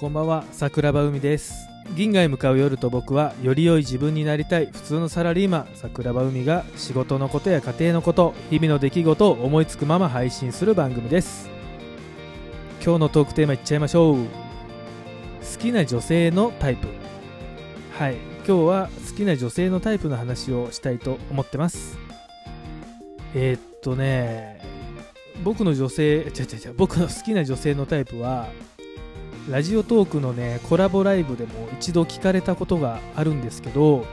[0.00, 1.68] こんばんは桜庭海です。
[1.94, 11.50] 銀河へ向かう夜と僕はより良い自分になりたい普通のサラリーマン桜庭海が仕事のことや家庭のこと日々の出来事を思いつくまま配信する番組です。
[12.82, 14.16] 今日のトークテーマいっちゃいましょう。
[14.16, 14.24] 好
[15.58, 16.88] きな女性のタイプ。
[17.92, 21.98] はい今日は好きな女性のタイプの話をしたいと思ってます。
[23.34, 24.62] えー、っとね
[25.44, 28.48] 僕の女性違う違う違う僕の好きな女性のタイプは
[29.48, 34.04] ラジオトークのねコラボライブでも一度聞かれたことがあるんですけど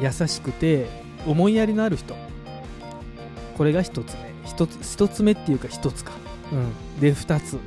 [0.00, 0.86] 優しくて
[1.26, 2.14] 思いやりのある人。
[3.56, 4.34] これが1つ目。
[4.50, 6.12] 1つ1つ目っていうか1つか。
[6.52, 7.00] うん。
[7.00, 7.58] で2つ。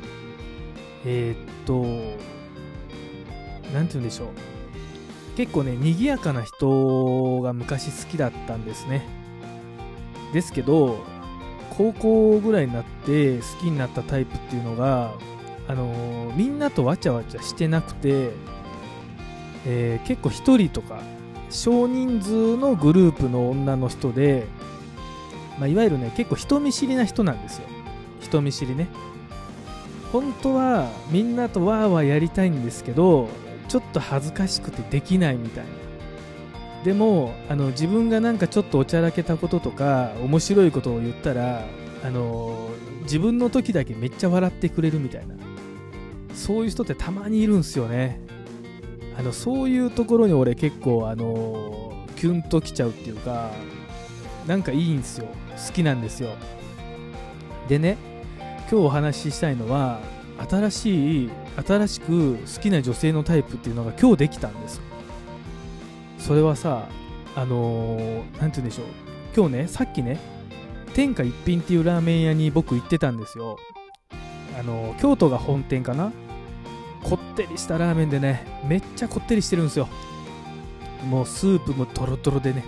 [1.05, 1.84] えー、っと
[3.73, 4.28] 何て言うんでしょう。
[5.38, 9.06] 結構ね賑やかな人が昔好きだったんですね。
[10.34, 10.98] ですけど
[11.78, 15.14] 高校ぐらいになって好きになったタイプっていうのが
[15.68, 18.32] あのー、みんなとわちゃわちゃしてなくて、
[19.66, 21.02] えー、結構1人とか
[21.50, 24.48] 少人数のグループの女の人で、
[25.59, 27.68] まあ、いわゆるね結構人見知りな人なんですよ。
[28.20, 28.88] 人見知りね。
[30.12, 33.28] 本当はみんなとわーわーやりたいんですけど
[33.68, 35.88] ちょっと恥ずかしくてできないみたいな。
[36.84, 41.66] でもあの自分がなんかちょっとおちゃらけたこととか面白いことを言ったら
[42.04, 42.70] あの
[43.04, 45.36] 自分の時だけめっちゃ笑ってくれるみたいな。
[46.38, 48.22] そういう人ってたまにいるんすよね。
[49.18, 53.52] あのそういうところに俺結構あのキュンときちゃうっていうか
[54.46, 55.26] なんかいいんですよ。
[55.68, 56.30] 好きなんですよ。
[57.68, 57.98] でね
[58.70, 60.00] 今日お話ししたいのは
[60.48, 61.30] 新しい
[61.68, 64.80] 新しく好きな女性のタイプっていうのが今日できたんです。
[66.20, 66.88] それはさ
[67.36, 68.86] あの何、て言うんでしょう。
[69.36, 70.20] 今日ねさっきね
[70.94, 73.58] 天下一品っていうラーメン屋に僕行ってたんですよ。
[74.60, 76.12] あの京都が本店かな。
[77.44, 79.88] ってりしたラーメンでねめっちゃこってりしてるんですよ。
[81.08, 82.66] もうスープもトロトロでね。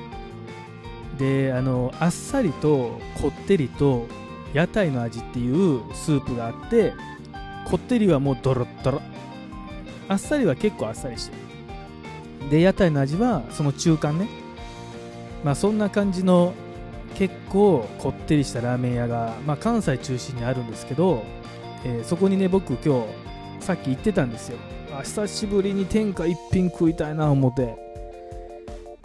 [1.17, 4.05] であのあっさりとこってりと
[4.53, 6.93] 屋台の味っていうスープがあって
[7.65, 9.01] こってりはもうドロッドロ。
[10.07, 11.35] あっさりは結構あっさりして
[12.43, 12.49] る。
[12.51, 14.27] で屋台の味はその中間ね。
[15.43, 16.53] まあそんな感じの
[17.15, 21.23] 結構こってりしたラーメン屋が、まあ、関西中心にあるんですけど、
[21.83, 23.07] えー、そこにね僕今日
[23.69, 24.57] さっき言ってたんですよ。
[25.03, 27.75] 久しぶりに天下一品食いたいな思って。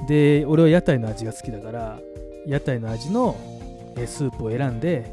[0.08, 1.98] で俺は屋台の味が好きだから
[2.46, 3.36] 屋台の味の
[4.06, 5.04] スープを選んで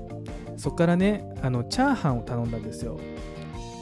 [0.56, 2.98] そこからねあのチャーハンを頼んだんですよ。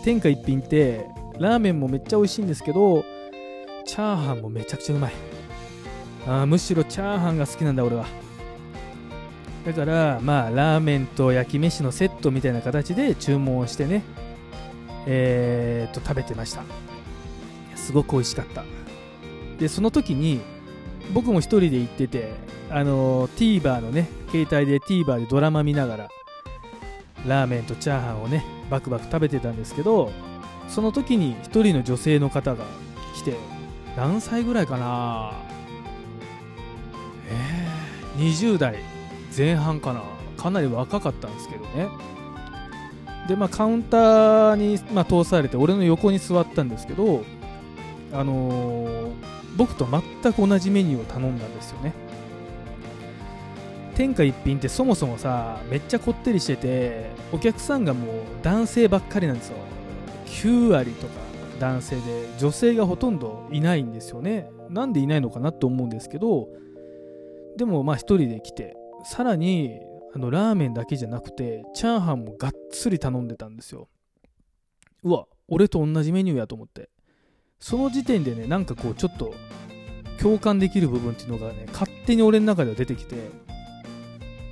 [0.03, 1.05] 天下一品って
[1.37, 3.05] ラーメンもめっちゃ美味しいんですけど
[3.85, 5.13] チャーハンもめちゃくちゃうまい。
[6.27, 8.07] あむしろチャーハンが好きなんだ俺は。
[9.67, 14.01] だからまあラーメンと焼き飯のセットみたいな形で注文をしてね
[15.05, 16.63] えー、と食べてました。
[17.75, 18.63] すごく美味しかった。
[19.57, 20.41] でその時に
[21.13, 22.33] 僕も1人で行ってて
[22.69, 26.09] あの TVer のね携帯で TVer でドラマ見ながら
[27.27, 30.11] ラーメンとチャーハンをねバクバク食べてたんですけど
[30.67, 32.63] その時に1人の女性の方が
[33.15, 33.35] 来て
[33.97, 35.33] 何歳ぐらいかな？
[37.27, 38.77] えー、20代
[39.35, 40.03] 前半かな？
[40.37, 41.89] かなり若かったんですけどね。
[43.29, 47.23] で、まあ、カウンターに、まあ、通されて俺の横に座ったんですけど、
[48.11, 49.13] あのー、
[49.55, 51.93] 僕と全く同じメニューを頼んだんですよね。
[53.93, 59.57] 天下一品ってそもそもさめっちゃこってりしててお客さんがもう男性ばっかりなんですよ。
[60.25, 61.13] 9割とか
[61.59, 62.01] 男性で
[62.39, 64.49] 女性がほとんどいないんですよね。
[64.69, 66.47] なんでいないのかなと思うんですけど
[67.57, 69.79] でもまあ1人で来てさらに
[70.13, 73.87] あのラーメンだけじゃなくてチャーハンもがっつり頼んでたんですよ。
[75.03, 76.89] うわ俺と同じメニューやと思って。
[77.59, 79.33] その時点でねなんかこうちょっと
[80.17, 83.17] 共感できる部分っていうのがね勝手に俺の中では出てきて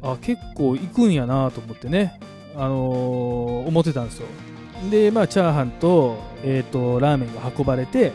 [0.01, 2.19] あ結構行くんやなと思ってね
[2.53, 4.27] あのー、思ってたんですよ。
[4.91, 8.11] でまあチャーハンと,、えーとラーメンが運ばれて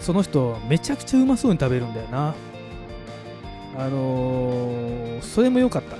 [0.00, 2.34] その人めちゃくちゃうまそうに食べるんだよな。
[3.76, 5.96] あのー、それも良かった。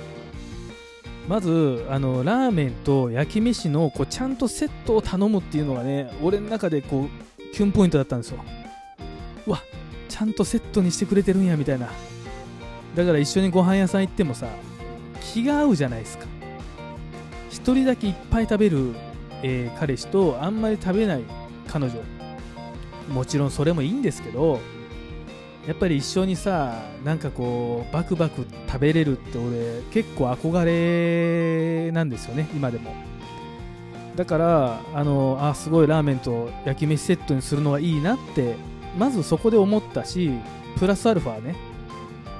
[1.27, 8.43] まずあのラーメンと焼き飯のこうちゃんとセットを頼むっていうのがね俺の中でこうキュンポイントだったんですよ。
[9.45, 9.61] うわ
[10.07, 11.87] ちゃんとセットにしてくれてるんやみたいな。
[12.95, 14.47] だから一緒にご飯屋さん行ってもさ
[15.21, 16.25] 気が合うじゃないですか。
[17.51, 18.93] 1人だけいっぱい食べる、
[19.43, 21.23] えー、彼氏とあんまり食べない
[21.67, 21.93] 彼女。
[23.07, 24.59] もちろんそれもいいんですけど
[25.69, 32.91] やっぱり一緒にさなんかこうバクバク食べれるって俺結構憧れなんですよね今でも。
[34.15, 38.55] だからあのあすごいラーメンと焼き飯セットにするのがいいなって
[38.97, 40.31] まずそこで思ったし
[40.79, 41.55] プラスアルファね。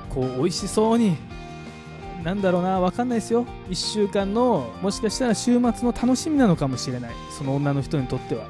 [0.09, 1.15] こう美味しそうに
[2.23, 3.45] なんだろうな分かんないですよ。
[3.69, 7.11] 1週間のもしかしたら週末の楽しみなのかもしれない。
[7.37, 8.47] その女の人にとっては。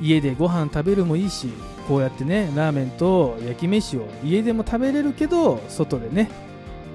[0.00, 1.48] 家でご飯食べるもいいし
[1.88, 6.30] こうやってねラーメンと焼き飯を家でも食べれるけど外でね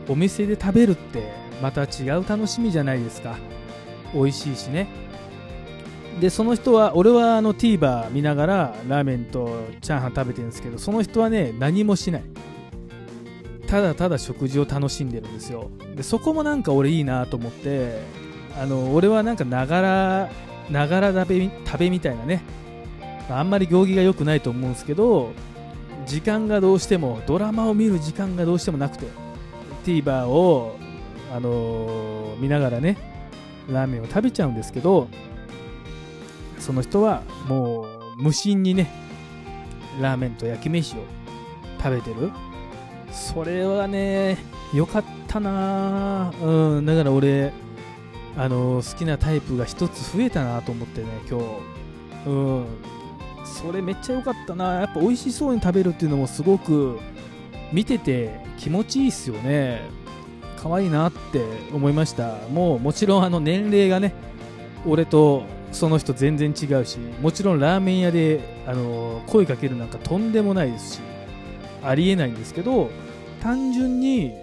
[0.08, 1.32] お店で食べるって
[1.62, 3.38] また違う楽しみじゃないですか。
[4.14, 4.88] 美味しいしね。
[6.20, 12.24] でその人は俺はあの TVer 見ながらラーメンとチャーハン食べてるんですけどその人はね何もしない。
[13.68, 15.70] ただただ食事を楽しんでるんですよ。
[15.96, 18.02] でそこもなんか俺いいなと思って
[18.60, 20.30] あの俺はなんかながら
[20.72, 22.42] ながら食べ食べみたいなね
[23.30, 25.32] あんまり行儀が良くないと思うんですけど
[26.06, 29.06] 時間がどうしてもドラマを見る時間がどうしてもなくて
[29.86, 30.78] TVer を、
[31.32, 32.98] あのー、見ながらね
[33.70, 35.08] ラーメンを食べちゃうんですけど
[36.58, 37.88] その人はもう
[38.18, 38.92] 無心にね
[40.02, 41.00] ラーメンと焼き飯を
[41.78, 42.32] 食べてる。
[43.12, 44.38] それはね
[44.72, 47.52] 良かったなうんだから俺
[48.38, 52.30] あの、好きなタイプが1つ増えたなと思ってね今日。
[52.30, 52.32] う
[52.62, 52.66] ん。
[53.50, 54.82] それめっちゃ良かったな。
[54.82, 57.00] やっぱ美味しそうに食べるっていうのもすごく
[57.72, 59.82] 見てて気持ちいいっすよね。
[60.58, 61.44] 可愛いなって
[61.74, 62.36] 思いました。
[62.52, 64.14] もうもちろんあの年齢がね
[64.86, 71.00] 俺とその人全然違うしもちろんラーメン屋であの声かけるなんかとんでもないですし
[71.84, 72.90] ありえないんですけど
[73.42, 74.34] 単純に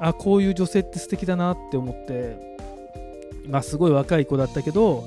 [0.00, 2.56] あこういう女性って素敵だなって思って
[3.48, 5.04] まあすごい若い子だったけど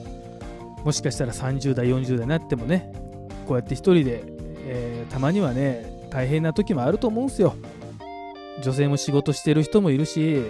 [0.84, 2.92] もしかしたら30代40代になってもね
[3.50, 4.24] こうやって1人で、
[4.68, 7.56] えー、たまにはね大変な時もあると思うんすよ。
[8.62, 10.44] 女性も仕事してる人もいるし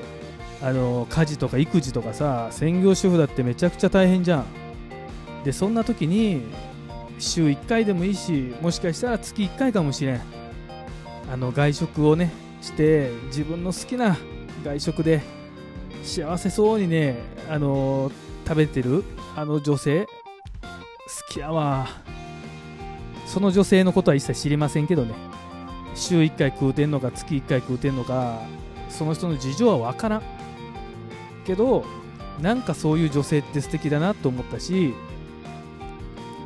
[0.61, 4.45] あの家事とか育児とかさ専業主婦だってめちゃくちゃ大変じゃん。
[5.45, 6.41] でそんな時に
[7.19, 10.21] 週1回でもいいしもしかしたら月1回かもしれん。
[11.31, 14.17] あの外食をねして自分の好きな
[14.65, 15.21] 外食で
[16.03, 17.15] 幸せそうにね
[17.49, 18.11] あの
[18.45, 19.05] 食べてる
[19.37, 20.09] あの女性好
[21.29, 21.87] きやわ。
[23.29, 25.13] その女性のことは一切知りませんけどね。
[25.93, 28.41] 週1回食うてんのか月1回食うてんのか
[28.89, 30.23] その人の事情は分からん。
[31.45, 31.85] けど
[32.41, 34.95] なんかそういう女性って素敵だなと思ったし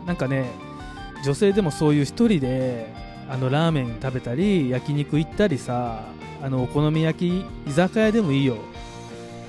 [0.05, 0.51] なんかね
[1.23, 2.93] 女性でもそういう1人で
[3.29, 6.03] あのラーメン食べたり焼肉行ったりさ
[6.41, 8.57] あのお好み焼き居酒屋でもいいよ。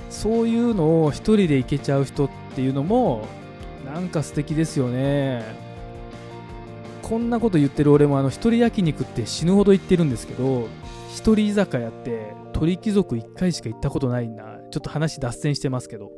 [0.08, 3.26] そういうのを1人で行けちゃう人っていうのも
[3.84, 5.63] なんか素敵ですよね。
[7.04, 10.68] こんなこと言ってる俺もあの一人焼肉って死ぬほど行ってるんですけど
[11.10, 14.58] 一人居酒屋って鳥貴族1回しか行ったことないな。
[14.70, 16.10] ちょっと話脱線してますけど。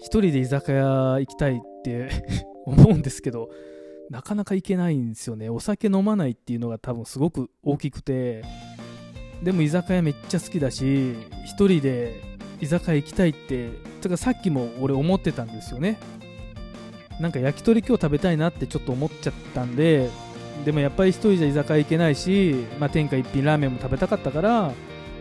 [0.00, 2.08] 一人で居酒屋行きたいって
[2.66, 3.50] 思うんですけど
[4.10, 5.48] なかなか行けないんですよね。
[5.48, 8.42] お酒飲まないっていうのが多分すごく大きくて。
[9.44, 11.14] でも居酒屋めっちゃ好きだし
[11.44, 12.20] 一人で
[12.60, 13.70] 居酒屋行きたいって
[14.00, 15.98] てかさっきも俺思ってたんですよね。
[17.20, 20.10] なんか焼き鳥今日食べたいなってちょっと思っちゃったんで
[20.64, 24.72] でもやっぱり1人じゃ居酒屋行けないし、まあ、天下一品ラーメンも食べたかったから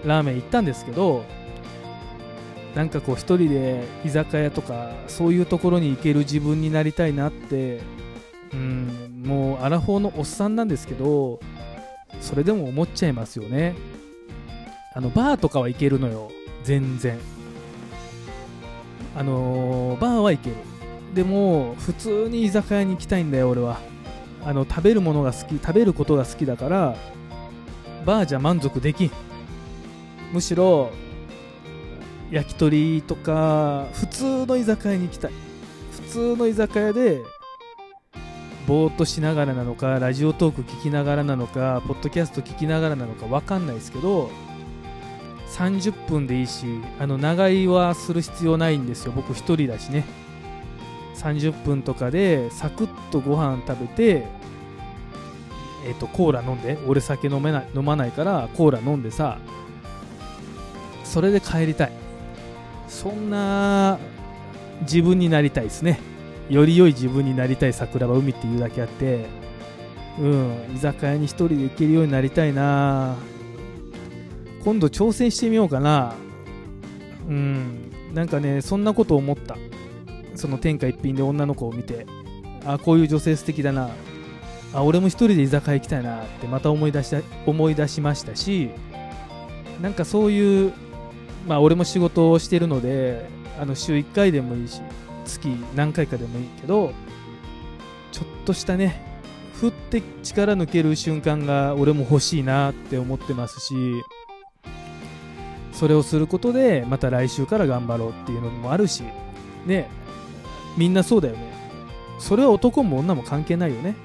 [0.06, 1.24] ラーメン行ったんですけど
[2.76, 7.82] なんかこう1人で居酒屋とかそういうところに行ける自分になりたいなって
[8.54, 11.40] うんもうアラフォーのおっさんなんですけど
[12.20, 13.76] それでも思っちゃいますよね。
[14.94, 16.30] あのバーとかは行けるのよ。
[16.64, 17.18] 全然。
[19.16, 20.56] あのー、バーは行ける。
[21.14, 23.80] でも普通に居酒屋に行きたいんだよ俺は。
[24.44, 26.96] あの食べるものが好き食べることが好きだから
[28.08, 29.12] バーじゃ満足できん。
[30.34, 30.92] むしろ
[32.32, 35.32] 焼き鳥とか普通の居酒屋に行きたい。
[35.92, 37.22] 普通の居酒屋で
[38.68, 44.30] ぼーっとしながらなのかラジオトーク聞きながらなのかポッドキャスト聞きながらなのか分かんないですけど
[45.50, 46.66] 30分でいいし
[47.00, 50.06] あの長居はする必要ないんですよ僕1人だしね。
[51.22, 54.26] 30分とかでサクッとご飯食べて
[55.86, 59.38] えっ、ー、とコーラ飲んで俺酒飲めない飲まないからコーラ飲んでさ
[61.12, 61.92] それで帰りたい。
[62.88, 64.00] そんな
[64.84, 66.00] 自分になりたいですね。
[66.50, 69.26] より良い自分になりたい桜庭海っていうだけあって。
[70.20, 73.18] うん居酒屋に1人で行けるようになりたいな。
[74.64, 76.14] 今度挑戦してみようかな。
[77.28, 79.58] うんなんかねそんなこと思った。
[80.42, 82.08] その天下一品で女の子を見て
[82.66, 83.90] あこういう女性素敵だな。
[84.74, 88.70] あ俺も一人で居酒屋行きたいなってまた思い出した思い出しましたし
[89.82, 90.74] なんかそういう
[91.46, 93.28] まあ俺も仕事をしてるので
[93.60, 94.82] あの週1回でもいいし
[95.26, 96.94] 月何回かでもいいけど
[98.14, 99.06] ちょっとしたね
[99.56, 103.74] 振って力抜ける瞬間が俺も欲しいなって思ってますし
[105.74, 109.04] それをすることでまた来週から頑張ろうっていうのもあるし
[109.66, 109.90] ね。
[110.78, 111.52] みんなそうだよね。
[112.20, 113.96] それは男も女も関係ないよね。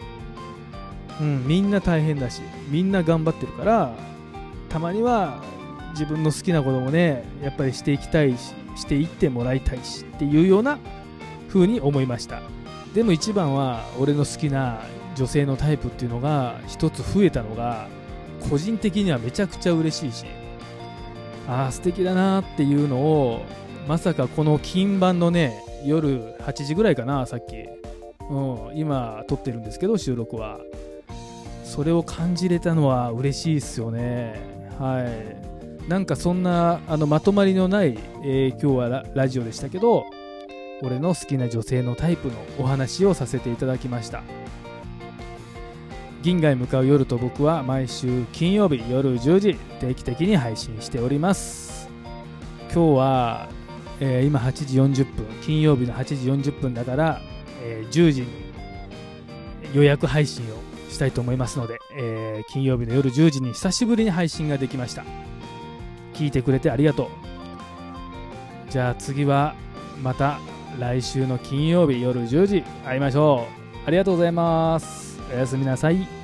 [1.20, 3.94] うんみんな大変だしみんな頑張ってるから
[4.68, 5.42] たまには
[5.92, 10.78] 自分の好きなこともねやっぱりしていきたいししていってもらいたいしっていうような
[11.48, 12.42] 風に思いました。
[12.94, 14.80] でも一番は俺の好きな
[15.16, 17.88] 女性のタイプっていうのが一つ増えたのが
[18.50, 20.26] 個人的にはめちゃくちゃ嬉しいし
[21.48, 23.44] ああ素敵だなっていうのを
[23.88, 27.56] まさかこの金盤のね夜8時ぐらいかなさっき、
[28.30, 30.60] うん、今撮ってるんですけど収録は。
[31.64, 34.40] それを感じれたのは嬉しいですよね。
[34.78, 35.90] はい。
[35.90, 40.06] なんかそんなあのまとまりのない、えー、今日はラジオでしたけど
[40.82, 44.22] 俺の好きな女性のタイプのお話をさせていただきました。
[46.22, 51.88] 銀河へ向かう夜と僕は毎週金曜日夜10時定期的に配信しております。
[52.74, 53.48] 今日は、
[54.00, 57.20] えー、今8時40分金曜日の8時40分だから、
[57.62, 58.28] えー、10時に
[59.74, 60.58] 予約配信を
[60.90, 65.04] したいと思いますので、えー、金曜日の夜10時に久しぶりに配信ができました。
[66.14, 67.08] 聞いてくれてありがとう。
[68.70, 69.54] じゃあ次は
[70.02, 70.38] また
[70.78, 73.46] 来週の金曜日夜10時会いましょ
[73.84, 73.88] う。
[73.88, 75.20] ありがとうございます。
[75.32, 76.15] おやすみなさい。